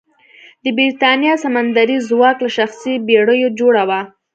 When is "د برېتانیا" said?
0.63-1.33